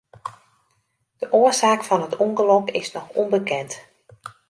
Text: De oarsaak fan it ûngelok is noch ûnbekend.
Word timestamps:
De 1.19 1.27
oarsaak 1.39 1.81
fan 1.87 2.05
it 2.07 2.17
ûngelok 2.25 2.67
is 2.79 2.87
noch 2.95 3.11
ûnbekend. 3.21 3.71